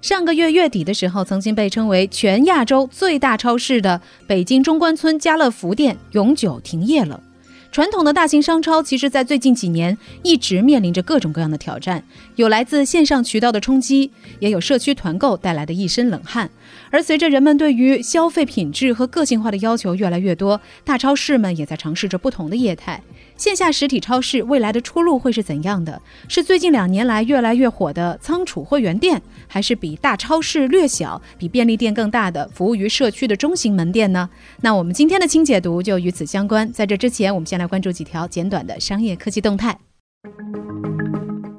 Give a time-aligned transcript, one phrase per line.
[0.00, 7.20] 上个月月底的时候，曾经被称为全亚洲最大超市的北京中关村家乐福店永久停业了。
[7.70, 12.02] 传统的大型商超，其实，在最近几年一直面临着各种各样的挑战，
[12.34, 14.10] 有来自线上渠道的冲击，
[14.40, 16.50] 也有社区团购带来的一身冷汗。
[16.90, 23.00] 而随着人们对于消费品质和个性化的要求越来越多，大超市们也在尝试着不同的业态。
[23.40, 26.02] 线下实体超市未来的出路会是怎样的？
[26.28, 34.28] 是最近两年来越来越火的仓储会员店，还是比大超市略小、比便利店更大的服务于社区的中型门店呢？
[34.60, 36.70] 那我们今天的清解读就与此相关。
[36.70, 39.78] 在这之前，我们先来关注几条简短的商业科技动态。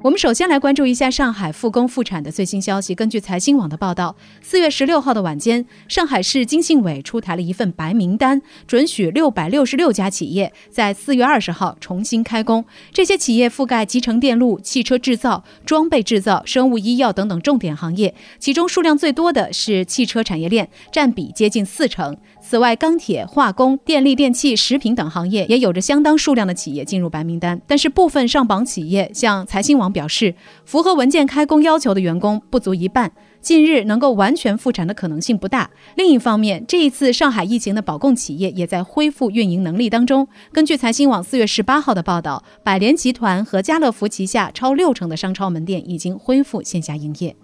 [0.02, 2.92] 我们首先来关注一下上海复工复产的最新消息。
[2.92, 12.64] 根据财新网的报道，四月十六号的晚间，上海市经信委出台了一份白名单，准许六百六十六家企业在四月二十号重新开工。
[12.92, 22.16] 这些企业覆盖集成电路、汽车制造、装备制造、生物医药等等重点行业，其中数量最多的是汽车产业链，占比接近四成。
[22.40, 27.62] 此外，钢铁、化工、电力电器、食品等行业也有着相当数量的企业进入白名单。
[27.68, 35.70] 但是，部分上榜企业像财新网表示，符合文件开工要求的员工不足一半，近日能够完全复产的可能性不大。
[35.96, 40.26] 另一方面，这一次上海疫情的保供企业也在恢复运营能力当中。
[40.52, 47.36] 根据财新网四月十八号的报道，百联集团和家乐福旗下超六成的商超门店已经恢复线下营业。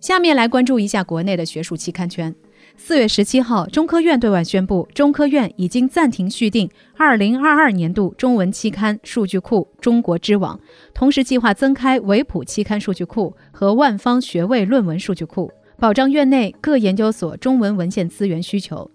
[0.00, 2.34] 下面来关注一下国内的学术期刊圈。
[2.82, 10.58] 四月十七号，中科院对外宣布，中科院已经暂停续订二零二二年度中文期刊数据库中国知网，
[10.94, 18.90] 同时计划增开维普期刊数据库和万方学位论文数据库，保障院内各研究所中文文献资源需求。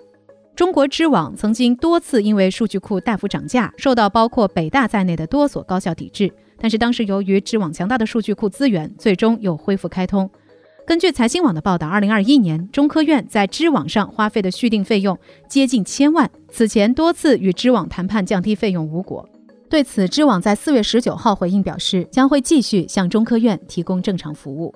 [0.56, 10.28] 中国知网曾经多次因为数据库大幅涨价，受到包括北大在内的多所高校抵制，但是当时由于知网强大的数据库资源，最终又恢复开通。
[10.88, 15.18] 根据财新网的报道，二零二一年中科院在知网上花费的续订费用
[15.50, 16.30] 接近千万。
[16.52, 19.28] 此前多次与知网谈判降低费用无果。
[19.68, 24.72] 对此，知网在四月十九号回应表示，将会继续向中科院提供正常服务。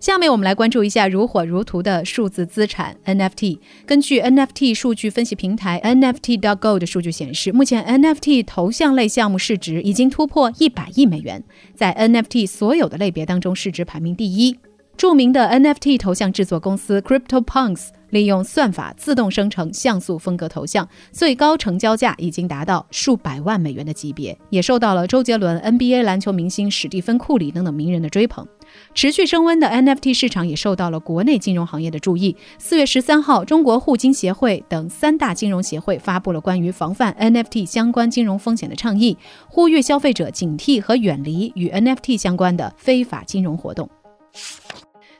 [0.00, 3.58] 下面我们来关注一下如火如荼的数字资产 NFT。
[3.84, 11.44] 根据 NFT 数据分析平台 NFT.Go 的数据显示，目前 NFT 头像类项目市值已经突破一百亿美元，
[11.74, 14.56] 在 NFT 所有的类别当中市值排名第一。
[14.96, 28.46] 著名的 NFT 头像制作公司 CryptoPunks 利用算法自动生成像素风格头像，最高成交价已经达到数百万美元的级别，也受到了周杰伦、NBA 篮球明星史蒂芬·库里等等名人的追捧。
[28.94, 32.36] 持续升温的 NFT 市场也受到了国内金融行业的注意。
[32.58, 39.16] 四月十三号，中国互金协会等三大金融协会发布了关于防范 NFT 相关金融风险的倡议，
[39.48, 43.88] 呼吁消费者警惕和远离与 NFT 相关的非法金融活动。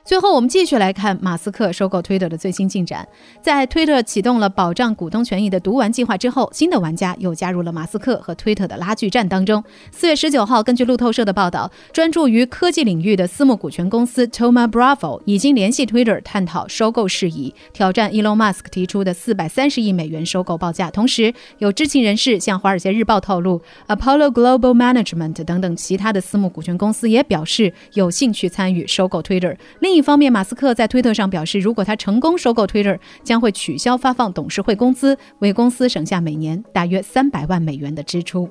[0.03, 3.07] 最后，我们继续来看马斯克收购 Twitter 的最新进展。
[3.39, 9.63] 在 Twitter 启动了保障股东权益的读完计划之后，新的玩家又加入了马斯克和 Twitter 的拉锯战当中。
[9.91, 20.89] 四月十九号，根据路透社的报道，专注于科技领域的私募股权公司 Toma Bravo 已经联系 Twitter 探讨收购事宜，挑战 Elon Musk 提出的四百三十亿美元收购报价。
[20.89, 29.55] 同时，有知情人士向《华尔街日报》透露，Apollo Global Management 等等其他的私募股权公司也表示有兴趣参与收购 Twitter。
[29.79, 38.49] 另另一方面，马斯克在推特上表示，如果他成功收购 Twitter，将会取消发放董事会工资，为公司省下每年大约三百万美元的支出。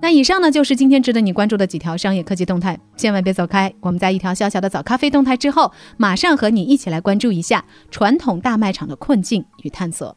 [0.00, 3.74] 那以上呢，就是今天值得你关注的几条商业科技动态，千万别走开。
[3.80, 10.16] 我们在一条小小的早咖啡动态之后，马上和你一起来关注一下传统大卖场的困境与探索。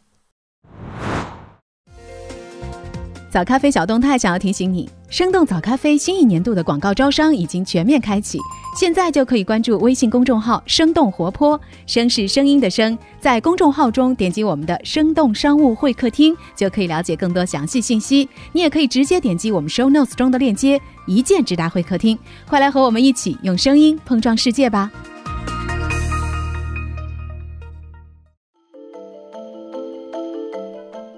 [3.31, 8.37] 早咖啡小动态想要提醒你，生动早咖啡新一年度的广告招商已经全面开启，
[8.77, 18.27] 现在就可以关注微信公众号“生动活泼”，声是声音的声，在公众号中点击我们的“生动商务会客厅”，就可以了解更多详细信息。
[18.51, 22.19] 你也可以直接点击我们 show notes 中的链接，一键直达会客厅。
[22.45, 24.91] 快来和我们一起用声音碰撞世界吧！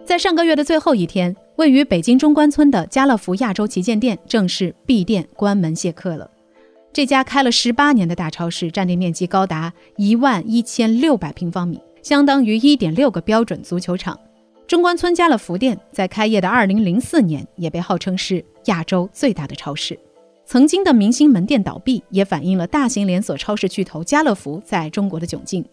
[0.06, 1.36] 在上个月的最后一天。
[1.60, 6.32] 位于北京中关村的家乐福亚洲旗舰店正式闭店关门谢客了。
[6.94, 14.18] 这家开了十八年的大超市，占地面积高达一万一千六百平方米，相当于一点六个标准足球场。
[14.68, 20.00] 中关村家乐福店在开业的二零零四年也被号称是亚洲最大的超市。
[20.46, 25.66] 曾经的明星门店倒闭，也反映了大型连锁超市巨头家乐福在中国的窘境。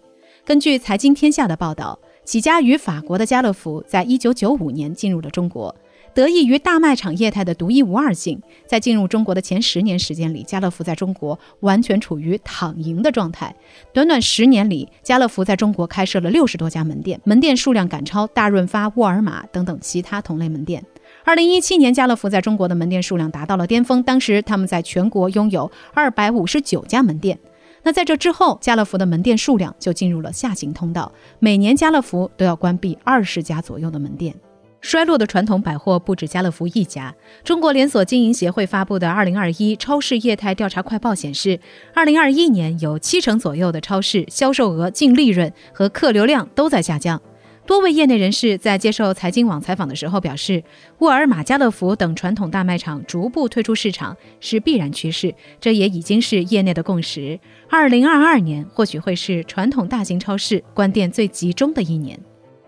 [0.45, 5.73] 根据财经天下的报道，起家于法国的家乐福在一九九五年进入了中国。
[6.13, 13.55] 得益于大卖场业态的独一无二性，在进入中国的前十年时间里，家乐福在中国完全处于躺赢的状态。
[13.93, 20.85] 短短十年里，家乐福在中国开设了六十多家门店，门店数量赶超大润发、沃尔玛等等其他同类门店。
[21.23, 27.39] 二零一七年，家乐福在中国的门店数量达到了巅峰，当时他们在全国拥有二百五十九家门店。
[27.87, 34.35] 那在这之后，家乐福的门店数量就进入了下行通道，每年家乐福都要关闭二十家左右的门店。
[34.81, 37.15] 衰落的传统百货不止家乐福一家。
[37.45, 41.61] 中国连锁经营协会发布的《二零二一超市业态调查快报》显示，
[41.95, 47.23] 二零二一年有七成左右的超市销售额、净利润和客流量都在下降。
[47.67, 50.63] 多位业内人士在接受财经网采访的时候表示，
[50.99, 57.39] 沃尔玛、家乐福等传统大卖场逐步退出市场是必然趋势，这也已经是业内的共识。
[57.69, 62.19] 二零二二年或许会是传统大型超市关店最集中的一年。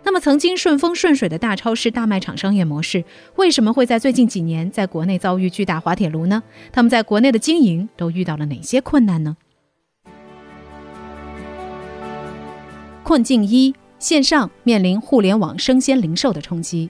[0.02, 3.04] 那么，曾经顺风顺水的大超市、大卖场商业模式，
[3.36, 6.42] 为什么会在最近几年在国内遭遇巨大滑铁卢呢？
[6.72, 9.36] 他们在国内的经营都遇到了哪些困难呢？
[13.04, 16.88] 困境一：线上面临互联网生鲜零售的冲击。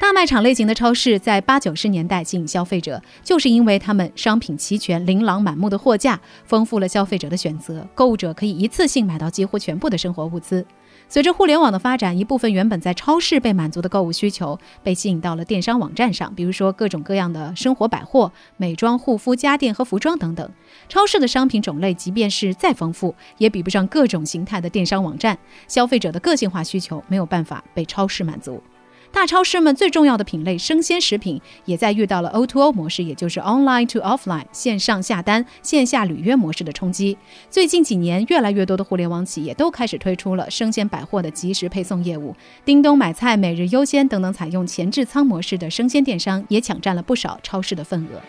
[0.00, 10.64] 大卖场类型的超市在八九十年代吸引消费者，就是因为他们商品齐全、琳琅满目的货架，丰富了消费者的选择，购物者可以一次性买到几乎全部的生活物资。
[11.12, 20.48] 随着互联网的发展，一部分原本在超市被满足的购物需求被吸引到了电商网站上，比如说各种各样的生活百货、美妆、护肤、家电和服装等等。
[20.88, 25.36] 超市的商品种类即便是再丰富，也比不上各种形态的电商网站。
[25.66, 28.62] 消费者的个性化需求没有办法被超市满足。
[29.12, 37.18] 大超市们最重要的品类生鲜食品，也在遇到了 O2O 模式，也就是 Online to Offline 线上下单、线下履约模式的冲击。
[37.50, 42.34] 最近几年，越来越多的互联网企业都开始推出了生鲜百货的即时配送业务，
[42.64, 48.20] 叮咚买菜、每日优鲜等等采用前置仓模式的生鲜电商，也抢占了不少超市的份额。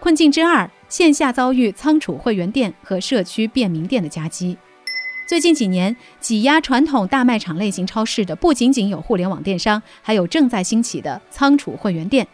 [0.00, 4.56] 困境之二，线下遭遇仓储会员店和社区便民店的夹击。
[5.26, 12.26] 最近几年，挤压传统大卖场类型超市的不仅仅有互联网电商，还有正在兴起的仓储会员店。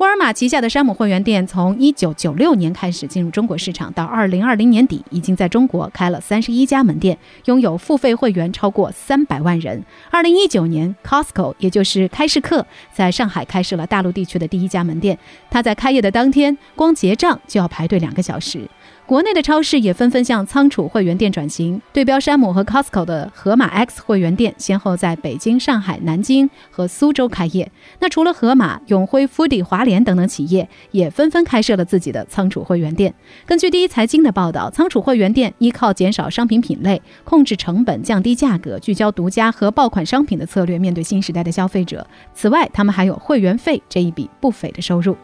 [0.00, 9.84] 沃尔玛旗下的山姆会员店从一九九六年开始进入中国市场，到二零二零年底，已经在中国开了三十一家门店，拥有付费会员超过三百万人。
[10.10, 15.18] 二零一九年，Costco 也就是开市客在上海开设了大陆地区的第一家门店，
[15.50, 18.66] 它在开业的当天，光结账就要排队两个小时。
[19.04, 27.70] 国内的超市也纷纷向仓储会员店转型，对标山姆和 Costco 的盒马 X 会员店，先后在北京、上海、南京和苏州开业。
[27.98, 33.12] 那除了盒马、永辉、富迪、华联联等等企业，也纷纷开设了自己的仓储会员店。
[33.44, 42.06] 根据第一财经的报道，仓储会员店依靠减少商品品类、控制成本、降低价格、聚焦独家和爆款商品的策略，面对新时代的消费者。
[42.32, 45.16] 此外，他们还有会员费这一笔不菲的收入。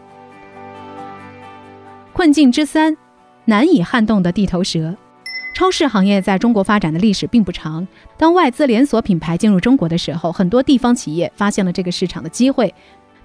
[2.13, 2.97] 困境之三。
[3.49, 4.97] 难以撼动的地头蛇，
[5.55, 7.87] 超市行业在中国发展的历史并不长。
[8.17, 12.75] 当外资连锁品牌进入中国的时候，很多地方企业发现了这个市场的机会。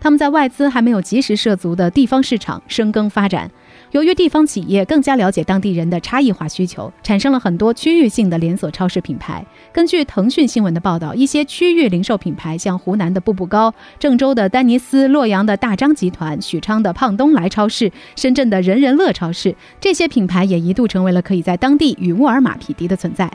[0.01, 3.49] 他们在外资还没有及时涉足的地方市场深耕发展。
[3.91, 9.45] 由于地方企业更加了解当地人的差异化需求，产生了很多区域性的连锁超市品牌。
[9.71, 23.31] 根据腾讯新闻的报道，一些区域零售品牌，像湖南的步步高、郑州的丹尼斯、洛阳的大张集团、许昌的胖东来超市、深圳的人人乐超市，这些品牌也一度成为了可以在当地与沃尔玛匹敌的存在。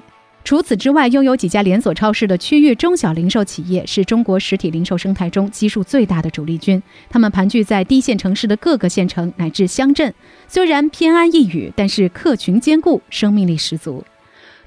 [0.47, 6.81] 除此之外，拥有几家连锁超市的区域中小零售企业是中国实体零售生态中基数最大的主力军。
[7.11, 10.15] 他们盘踞在低线城市的各个县城乃至乡镇，
[10.47, 14.05] 虽然偏安一隅，但是客群坚固，生命力十足。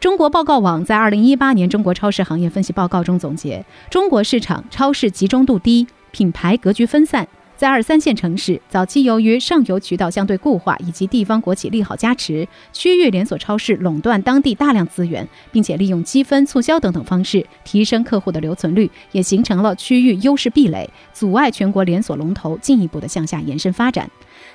[0.01, 7.25] 中国报告网在二零一八年中国超市行业分析报告中总结：中国市场超市集中度低，品牌格局分散。
[7.59, 24.09] 在二三线城市，早期由于上游渠道相对固化以及地方国企利好加持，区域连锁超市垄断当地大量资源，并且利用积分、促销等等方式提升客户的留存率，也形成了区域优势壁垒，阻碍全国连锁龙头进一步的向下延伸发展。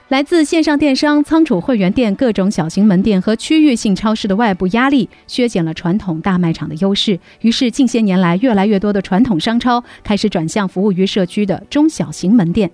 [0.08, 7.20] 来自线上电商、仓储会员店、各种小型门店和区域性超市的外部压力，削减了传统大卖场的优势。
[7.42, 12.70] 于是，近些年来，越来越多的传统商超开始转向服务于社区的中小型门店。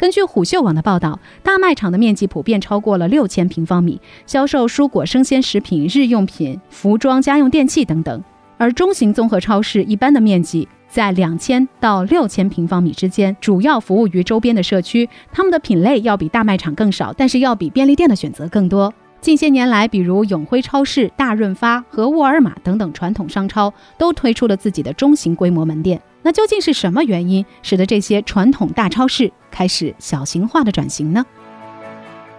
[0.00, 8.24] 根据虎嗅网的报道，大卖场的面积普遍超过了六千平方米，销售蔬果、生鲜食品、日用品、服装、家用电器等等。
[8.56, 15.06] 而中型综合超市一般的面积在两千到六千平方米之间，主要服务于周边的社区。
[15.30, 18.90] 他们的品类要比大卖场更少，但是要比便利店的选择更多。
[19.20, 26.00] 近些年来，比如永辉超市、大润发和沃尔玛等等传统商超都推出了自己的中型规模门店。
[26.22, 31.24] 那究竟是什么原因使得这些传统大超市开始小型化的转型呢？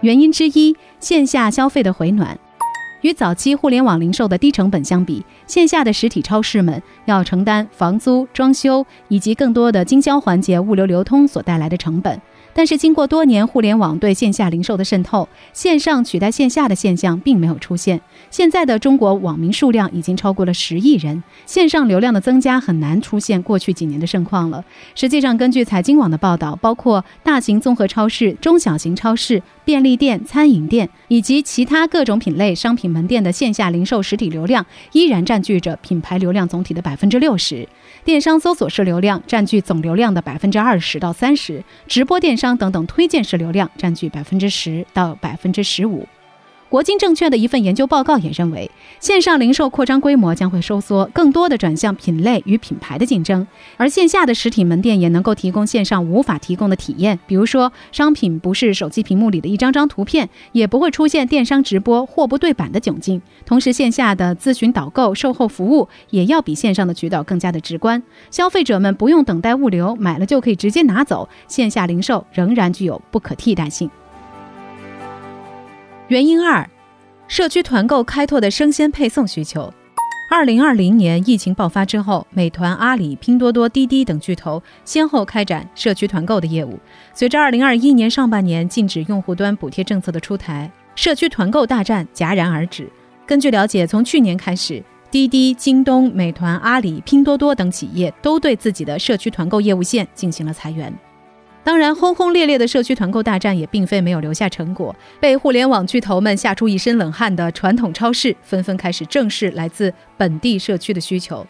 [0.00, 2.38] 原因之一，线下消费的回暖。
[3.02, 12.20] 与早期互联网零售的低成本相比，线下的实体超市们要承担房租、装修以及更多的经销环节、物流流通所带来的成本。
[12.54, 18.00] 但是，经过多年互联网对线下零售的渗透，线上取代线下的现象并没有出现。
[18.30, 24.64] 现在的中国网民数量已经超过了十亿人，线上流量的增加很难出现过去几年的盛况了。
[24.94, 37.68] 实际上，根据财经网的报道，包括大型综合超市、中小型超市、便利店、餐饮店以及其他各种品类商品门店的线下零售实体流量，依然占据着品牌流量总体的百分之六十。
[38.04, 46.06] 电商搜索式流量占据总流量的百分之二十到三十，直播电商等等推荐式流量占据百分之十到百分之十五。
[46.72, 63.20] 国金证券的一份研究报告也认为，线上零售扩张规模将会收缩，更多的转向品类与品牌的竞争，而线下的实体门店也能够提供线上无法提供的体验，比如说商品不是手机屏幕里的一张张图片，也不会出现电商直播货不对版的窘境。
[63.44, 73.90] 同时，线下的咨询导购、售后服务也要比线上的渠道更加的直观，消费者们不用等待物流，买了就可以直接拿走，线下零售仍然具有不可替代性。
[76.08, 76.68] 原因二，
[77.28, 79.72] 社区团购开拓的生鲜配送需求。
[80.30, 86.78] 二零二零年疫情爆发之后，美团、阿里、拼多多、滴滴等巨头先后开展社区团购的业务。
[87.14, 92.90] 随着二零二一年上半年禁止用户端补贴政策的出台，社区团购大战戛然而止。
[93.26, 100.92] 根据了解，从去年开始，滴滴、京东、美团、阿里、拼多多等企业都对自己的社区团购业务线进行了裁员。
[101.64, 104.94] 当然，轰轰烈烈的社区团购大战也并非没有留下成果。
[105.20, 111.46] 被互联网巨头们吓出一身冷汗的传统超市，纷纷开始正视来自本地社区的需求。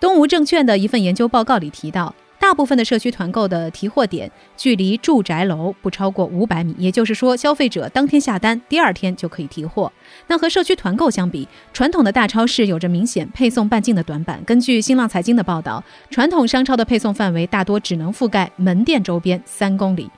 [0.00, 2.12] 东吴证券的一份研究报告里提到。
[2.46, 9.92] 大部分的社区团购的提货点距离住宅楼不超过五百米，也就是说，消费者当天下单，第二天就可以提货。
[10.28, 14.40] 那和社区团购相比，传统的大超市有着明显配送半径的短板。
[14.44, 20.08] 根据新浪财经的报道，传统商超的配送范围大多只能覆盖门店周边三公里。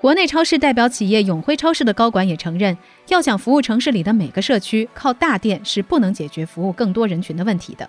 [0.00, 2.74] 国内超市代表企业永辉超市的高管也承认，
[3.08, 7.86] 要想服务城市里的每个社区，靠大店是不能解决服务更多人群的问题的。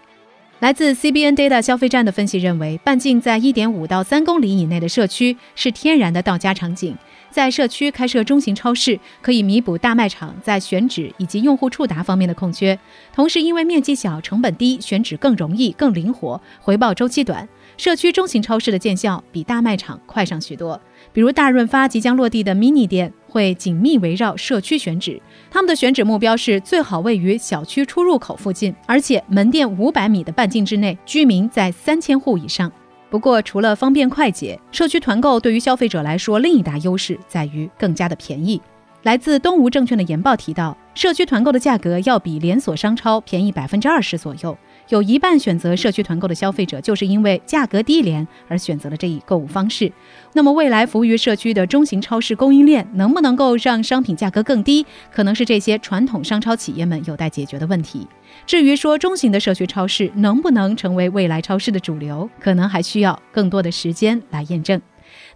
[0.66, 6.98] 来自 CBN Data 消费站的分析认为，半径在1.5到3公里以内的社区是天然的到家场景。
[7.30, 12.80] 在社区开设中型超市，可以弥补大卖场在选址以及用户触达方面的空缺。
[13.14, 20.82] 同时，因为面积小、成本低、选址更容易、更灵活、回报周期短，社区中型超市的见效比大卖场快上许多。
[21.14, 23.14] 比如大润发即将落地的 mini 店。
[23.36, 32.72] 会紧密围绕社区选址，他们的选址目标是最好位于小区出入口附近，而且门店五百米的半径之内，居民在三千户以上。
[33.10, 38.62] 不过，除了方便快捷，社区团购对于消费者来说，另一大优势在于更加的便宜。
[39.04, 44.58] 来自东吴证券的研报提到，社区团购的价格要比连锁商超便宜百分之二十左右。
[44.90, 49.92] 有一半选择社区团购的消费者，就是因为价格低廉而选择了这一购物方式。
[50.34, 58.08] 那么，未来服务于社区的中型超市供应链能不能够让商品价格更低，可能是这些传统商超企业们有待解决的问题。
[58.46, 64.80] 至于说中型的社区超市能不能成为未来超市的主流，可能还需要更多的时间来验证。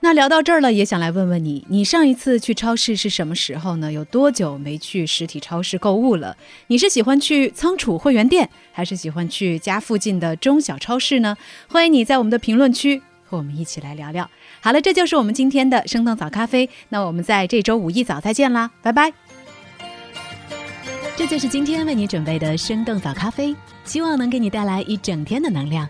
[0.02, 3.92] 那聊到这儿了，也想来问问你，你上一次去超市是什么时候呢？
[3.92, 6.38] 有多久没去实体超市购物了？
[6.68, 11.36] 你是喜欢去仓储会员店，还是喜欢去家附近的中小超市呢？
[11.68, 14.30] 欢迎你在我们的评论区和我们一起来聊聊。
[14.62, 16.70] 好了，这就是我们今天的生动早咖啡。
[16.88, 19.12] 那我们在这周五一早再见啦，拜拜。
[21.18, 23.54] 这就是今天为你准备的生动早咖啡，
[23.84, 25.86] 希望能给你带来一整天的能量。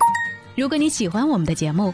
[0.56, 1.94] 如果你喜欢我们的节目，